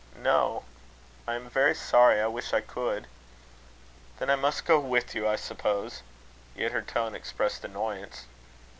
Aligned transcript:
"No. 0.17 0.65
I 1.27 1.35
am 1.35 1.47
very 1.47 1.75
sorry. 1.75 2.19
I 2.19 2.25
wish 2.25 2.53
I 2.53 2.59
could." 2.61 3.05
"Then 4.17 4.31
I 4.31 4.35
must 4.35 4.65
go 4.65 4.79
with 4.79 5.13
you, 5.13 5.27
I 5.27 5.35
suppose." 5.35 6.01
Yet 6.55 6.71
her 6.71 6.81
tone 6.81 7.13
expressed 7.13 7.63
annoyance. 7.63 8.25